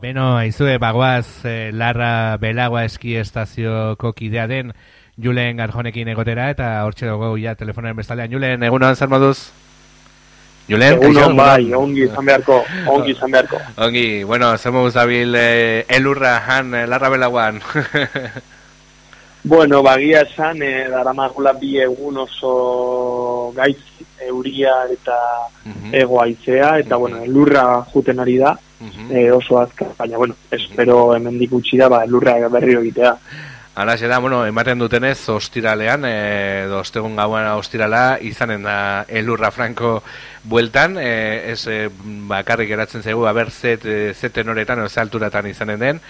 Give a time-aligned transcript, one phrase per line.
[0.00, 4.72] Beno, aizue, bagoaz, eh, larra belagoa eski estazioko kidea den
[5.20, 8.30] Julen Garjonekin egotera, eta hortxe dugu ya telefonen bestalean.
[8.32, 9.50] Julen, egunon zer moduz?
[10.70, 13.60] Julen, egunon, bai, ongi izan beharko, ongi izan beharko.
[13.76, 17.60] Ongi, bueno, zer moduz dabil eh, elurra han, eh, larra belagoan.
[19.44, 23.78] bueno, bagia esan, eh, dara magula bi egun oso gaiz
[24.20, 25.16] euria eta
[25.64, 25.94] uh -huh.
[26.02, 27.00] egoaizea, eta uh -huh.
[27.00, 28.58] bueno, elurra juten ari da
[29.10, 33.16] e, oso azka, baina, bueno, espero hemen dikutsi da, ba, lurra berri egitea.
[33.74, 40.02] Hala, da, bueno, ematen dutenez, ostiralean, e, dostegun gauan ostirala, izanen da elurra franko
[40.44, 41.78] bueltan, e, ez e,
[42.28, 46.02] bakarrik eratzen zegu, haber zet, zeten horretan, oze alturatan izanen den,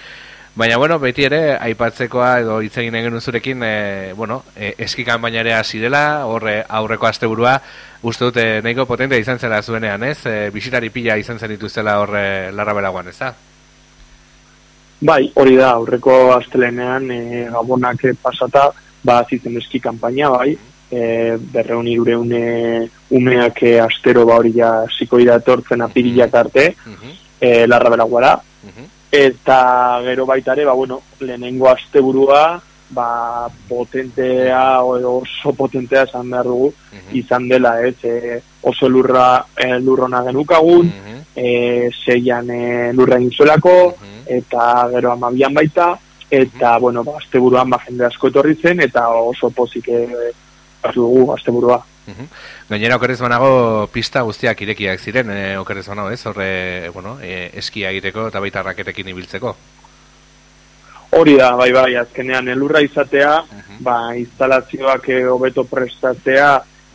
[0.54, 5.44] Baina, bueno, beti ere, aipatzekoa edo hitz egin egin zurekin, e, bueno, e, eskikan baina
[5.44, 7.54] ere hasi dela, horre aurreko asteburua,
[8.02, 10.18] uste dute nahiko potente izan zela zuenean, ez?
[10.26, 13.30] E, bisitari pila izan zen dituzela horre larra belagoan, ez da?
[15.00, 17.22] Bai, hori da, aurreko astelenean e,
[17.54, 18.66] gabonak pasata,
[19.06, 20.58] ba, zitzen eski kampaina, bai,
[20.90, 22.44] e, berreun irureune
[23.14, 26.72] umeak astero ba hori ja zikoida etortzen apirilak arte,
[27.38, 28.38] e, larra belagoara,
[29.10, 36.72] eta gero baita ere, ba, bueno, lehenengo asteburua, ba, potentea, oso potentea esan behar dugu,
[36.92, 37.16] mhm.
[37.18, 41.20] izan dela, ez, e, oso lurra, e, lurrona genukagun, mm -hmm.
[41.34, 44.22] e, zeian e, lurra inzuelako, mhm.
[44.26, 45.98] eta gero amabian baita,
[46.30, 50.06] eta, mm bueno, ba, asteburuan ba, jende asko etorri zen, eta oso pozik e,
[50.94, 51.84] dugu asteburua.
[52.68, 57.90] Gainera okerrez banago pista guztiak irekiak ziren, e, okerrez banago ez, horre, bueno, e, eskia
[57.90, 59.54] egiteko eta baita raketekin ibiltzeko.
[61.10, 63.32] Hori da, bai, bai, azkenean elurra izatea,
[63.82, 66.50] ba, instalazioak eh, hobeto prestatzea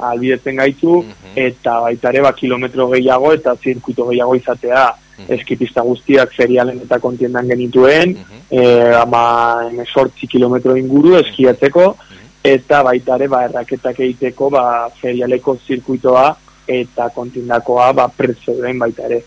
[0.07, 1.01] albidetzen gaitu,
[1.35, 4.85] eta baita ere, ba, kilometro gehiago eta zirkuito gehiago izatea.
[5.31, 8.17] Eskipista guztiak ferialen eta kontiendan genituen,
[8.51, 9.21] uh ama
[9.69, 11.85] emesortzi kilometro inguru eskiatzeko,
[12.45, 14.65] eta baita ere ba erraketak egiteko ba
[15.01, 16.27] ferialeko zirkuitoa
[16.67, 19.23] eta kontindakoa ba den baita ere.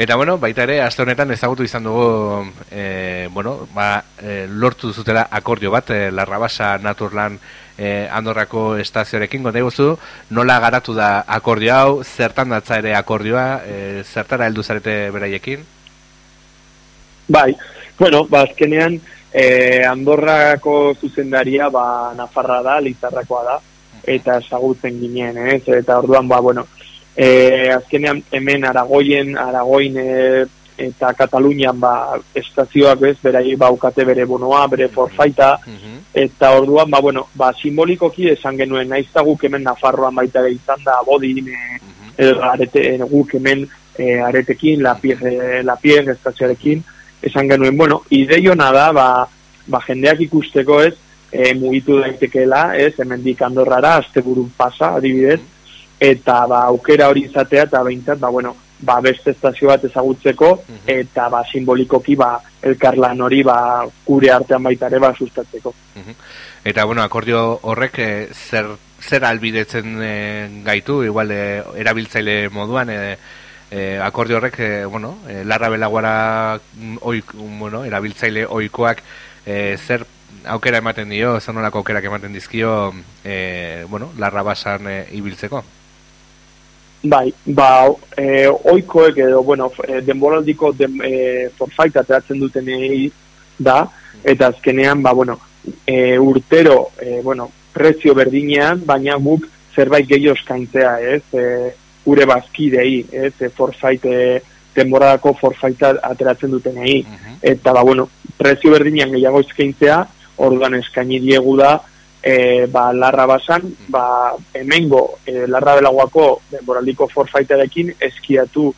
[0.00, 5.26] Eta bueno, baita ere aste honetan ezagutu izan dugu e, bueno, ba, e, lortu zutela
[5.30, 7.38] akordio bat e, Larrabasa Naturlan
[7.76, 9.98] e, Andorrako estazioarekin gonda guzu,
[10.30, 15.66] nola garatu da akordio hau, zertan datza ere akordioa, e, zertara heldu zarete beraiekin?
[17.28, 17.54] Bai,
[17.98, 19.00] bueno, ba azkenean
[19.32, 23.58] E, Andorrako zuzendaria ba, Nafarra da, Lizarrakoa da,
[24.02, 25.62] eta esagutzen ginen, ez?
[25.68, 26.66] Eta orduan, ba, bueno,
[27.14, 30.08] e, azkenean hemen Aragoien, Aragoin e,
[30.80, 35.52] eta Katalunian ba, estazioak bez, berai baukate bere bonoa, bere forfaita,
[36.14, 40.82] eta orduan, ba, bueno, ba, simbolikoki esan genuen, naizta guk hemen Nafarroan baita ere izan
[40.84, 41.52] da, bodin,
[42.16, 46.82] e, arete, guk hemen e, aretekin, la pier, estazioarekin,
[47.22, 49.28] esan genuen, bueno, ideio nada, ba,
[49.66, 50.94] ba jendeak ikusteko ez,
[51.32, 54.22] e, mugitu daitekeela, ez, hemen andorrara, azte
[54.56, 55.40] pasa, adibidez,
[56.00, 61.28] eta ba, aukera hori izatea, eta behintzat, ba, bueno, ba, beste estazio bat ezagutzeko, eta
[61.28, 65.74] ba, simbolikoki, ba, elkarlan hori, ba, gure artean baitare, ba, sustatzeko.
[66.64, 68.66] Eta, bueno, akordio horrek, e, zer,
[69.00, 70.14] zer albidetzen e,
[70.64, 73.16] gaitu, igual, e, erabiltzaile moduan, e,
[73.70, 79.02] e, akordio horrek, e, bueno, e, larra belaguara mm, oik, bueno, erabiltzaile oikoak
[79.46, 80.06] e, zer
[80.46, 82.92] aukera ematen dio, zer nolako aukerak ematen dizkio,
[83.24, 85.62] e, bueno, larra basan e, ibiltzeko?
[87.02, 89.70] Bai, ba, e, oikoek edo, bueno,
[90.04, 92.68] denboraldiko den, e, forfait ateratzen duten
[93.58, 93.86] da,
[94.24, 95.38] eta azkenean, ba, bueno,
[95.86, 101.22] e, urtero, e, bueno, prezio berdinean, baina guk zerbait gehiago eskaintzea, ez?
[101.32, 101.72] E,
[102.10, 104.40] gure bazkidei, ez, e, forfait, e,
[104.74, 107.04] temporadako forfaita ateratzen duten egi.
[107.42, 110.00] Eta, ba, bueno, prezio berdinean gehiago eskaintzea,
[110.46, 111.74] orduan eskaini diegu da,
[112.22, 114.04] e, ba, larra basan, ba,
[114.54, 118.70] emengo, e, larra belagoako denboraldiko forfaitarekin eskiatu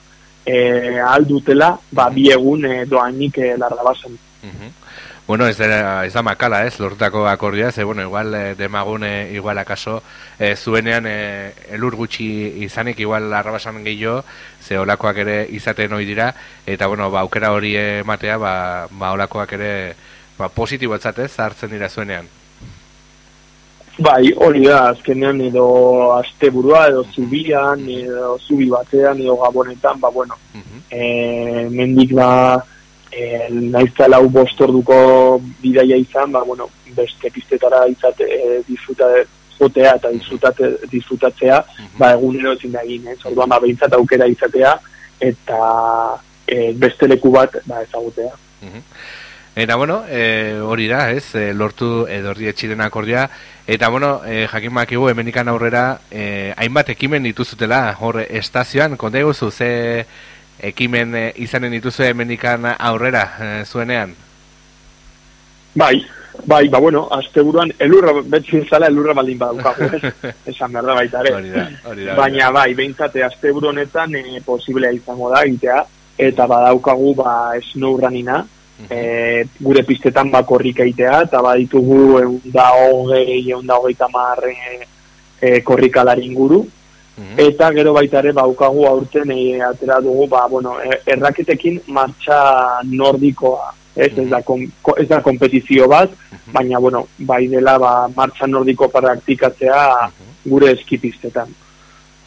[0.44, 0.56] e,
[1.06, 4.18] aldutela, ba, bi egun e, doainik e, larra basan.
[5.27, 9.59] Bueno, ez da, ez da makala, ez, lortako akordia, ze, bueno, igual, eh, demagune, igual,
[9.59, 10.03] akaso,
[10.39, 12.27] eh, zuenean, eh, elur gutxi
[12.65, 14.24] izanik, igual, arrabasan gehiago,
[14.60, 16.34] ze olakoak ere izaten hori dira,
[16.66, 19.95] eta, bueno, ba, aukera hori ematea, ba, ba olakoak ere,
[20.39, 22.27] ba, positibo etzatez, hartzen dira zuenean.
[23.98, 30.34] Bai, hori da, azkenean, edo asteburua, edo zubian, edo zubi batean, edo gabonetan, ba, bueno,
[30.54, 30.83] uh -huh.
[30.91, 32.65] eh, mendik ba,
[33.12, 39.09] eh, naizta lau bostorduko bidaia izan, ba, bueno, beste pistetara izate, e, disfruta
[39.59, 41.62] jotea eta disfrutate, disfrutatzea,
[41.98, 43.18] ba, egunero ezin da egin, eh?
[43.30, 44.74] Orduan, ba, behintzat aukera izatea,
[45.22, 45.60] eta
[46.47, 48.32] e, beste leku bat ba, ezagutea.
[49.54, 53.26] Eta bueno, e, hori da, ez, e, lortu edorri etxiren akordia,
[53.68, 59.50] eta bueno, e, jakin makigu, emenikan aurrera, e, hainbat ekimen dituzutela, hor estazioan, konta eguzu,
[59.53, 60.06] ze
[60.62, 64.14] ekimen e, izanen dituzu emenikan aurrera e, zuenean?
[65.74, 66.04] Bai,
[66.44, 70.12] bai, ba bueno, azte buruan, elurra, betzi zala elurra baldin badukagu, ez,
[70.53, 71.34] esan behar da baita, ere.
[71.38, 72.16] Hori da, hori da.
[72.18, 75.78] Baina bai, behintzate, azte buruanetan e, posiblea izango da, egitea,
[76.28, 77.36] eta badaukagu, ba,
[77.72, 78.42] snowrunina,
[78.91, 84.86] e, gure pistetan bakorrik eitea, eta baditugu egun da hogei, egun da hogei tamar e,
[85.41, 86.62] e, korrikalari inguru,
[87.36, 93.72] eta gero baita ere baukagu aurten e, atera dugu, ba, bueno, e, erraketekin martxa nordikoa,
[93.94, 94.64] ez, ez, da, kom,
[94.97, 96.14] ez da kompetizio bat,
[96.53, 99.82] baina, bueno, bai dela, ba, martxa nordiko praktikatzea
[100.44, 101.53] gure eskipistetan.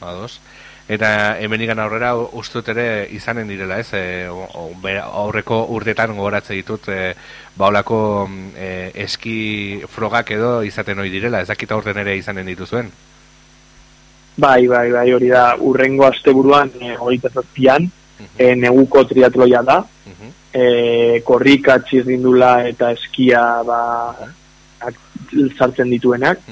[0.02, 0.40] Ados.
[0.86, 3.90] Eta hemenikan aurrera ustut ere izanen direla, ez?
[3.98, 4.28] E,
[5.02, 7.16] aurreko urtetan gogoratze ditut e,
[7.58, 7.98] baulako
[8.54, 12.94] e, eski frogak edo izaten hori direla, ez dakita urten ere izanen dituzuen?
[14.36, 17.88] Bai, bai, bai, hori da, urrengo asteburuan e, hori tazazpian,
[18.36, 19.80] e, neguko triatloia da,
[20.52, 23.80] e, korrika txirrindula eta eskia ba,
[25.56, 26.44] sartzen dituenak,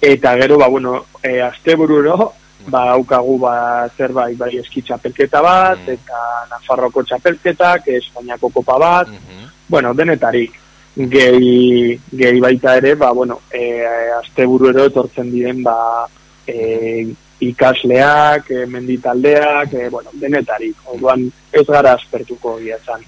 [0.00, 2.34] eta gero, ba, bueno, e, astebururo,
[2.66, 5.94] ba aukagu ba zerbait bai eski txapelketa bat mm.
[5.96, 6.18] eta
[6.50, 9.08] Nafarroko txapelketak, Espainiako kopa bat.
[9.08, 10.50] Mm Bueno, denetarik.
[10.96, 13.86] Gehi, gehi baita ere, ba bueno, eh
[14.16, 16.08] asteburuero etortzen diren ba
[16.50, 20.76] e, ikasleak, e, menditaldeak, e, bueno, denetarik.
[20.92, 23.04] Orduan ez gara aspertuko giatzen.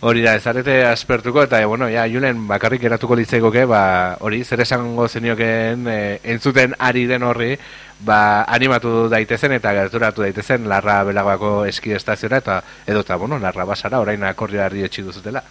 [0.00, 3.82] Hori da, ezarete aspertuko, eta, bueno, ja, julen, bakarrik eratuko litzeikoke, ba,
[4.20, 5.98] hori, zer esango zenioken e,
[6.36, 7.54] entzuten ari den horri,
[8.00, 13.68] ba, animatu daitezen eta gerturatu daitezen larra belagoako eski estaziona, eta edo eta, bueno, larra
[13.68, 15.44] basara, orain akordiari etxi duzutela.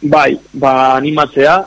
[0.00, 1.60] Bai, ba, animatzea,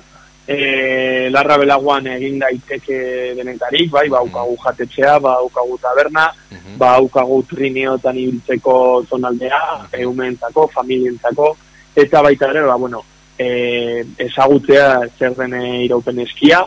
[0.47, 6.77] e, larra belagoan egin daiteke denetarik, bai, ba, ukagu jatetxea, ba, ukagu taberna, -huh.
[6.77, 10.01] ba, ukagu trineotan ibiltzeko zonaldea, -huh.
[10.01, 11.55] eumentzako, familientzako,
[11.95, 13.03] eta baita ere, ba, bueno,
[13.37, 15.53] e, ezagutzea zer den
[15.83, 16.65] iraupen eskia,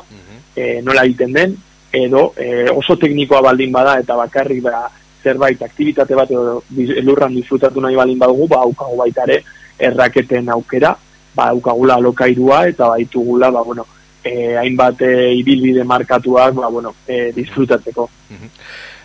[0.56, 1.56] e, nola egiten den,
[1.92, 4.88] edo e, oso teknikoa baldin bada, eta bakarrik ba,
[5.22, 6.62] zerbait aktivitate bat edo
[7.02, 9.42] lurran disfrutatu nahi baldin badugu, ba, ukagu baita ere,
[9.78, 10.96] erraketen aukera,
[11.36, 13.86] ba, ukagula alokairua eta baitugula, ba, bueno,
[14.24, 18.10] e, hainbat e, ibilbide markatuak, ba, bueno, e, disfrutatzeko.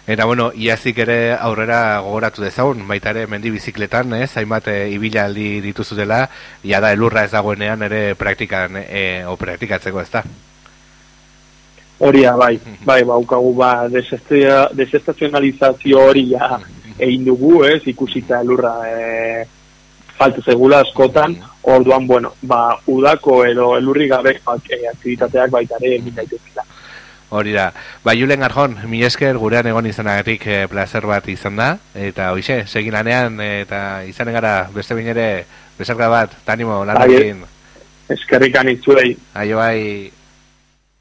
[0.07, 5.61] Eta, bueno, iazik ere aurrera gogoratu dezagun, baita ere mendi bizikletan, ez, hainbat e, ibilaldi
[5.61, 6.23] dituzutela,
[6.65, 10.23] ja da elurra ez dagoenean ere praktikan, e, o praktikatzeko, ez da?
[12.01, 16.57] Horia, bai, bai, ba, ukagu, ba, desestazionalizazio hori ja
[16.97, 19.45] egin dugu, ez, ikusita elurra, e,
[20.21, 21.35] faltu zegula askotan,
[21.65, 26.65] orduan, bueno, ba, udako edo elurri gabe e, aktivitateak baita ere egin daitezela.
[27.31, 27.69] Hori da.
[28.03, 32.65] Ba, Julen Arjon, mi esker gurean egon izanagatik e, placer bat izan da, eta hoxe,
[32.67, 35.29] segin lanean, eta izanen gara beste binere,
[35.79, 37.23] besarka bat, tanimo, lan bai,
[38.11, 39.15] Eskerrik anitzuei.
[39.39, 40.11] Aio bai.